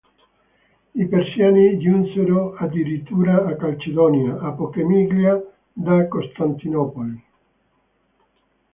I 0.95 1.05
Persiani 1.07 1.77
giunsero 1.77 2.55
addirittura 2.55 3.45
a 3.45 3.55
Calcedonia, 3.55 4.39
a 4.39 4.49
poche 4.49 4.81
miglia 4.83 5.39
da 5.71 6.07
Costantinopoli. 6.07 7.23